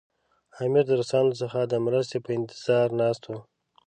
امیر 0.63 0.83
د 0.87 0.91
روسانو 0.99 1.33
څخه 1.41 1.59
د 1.65 1.73
مرستې 1.85 2.17
په 2.25 2.29
انتظار 2.37 2.87
ناست 3.01 3.23
وو. 3.25 3.39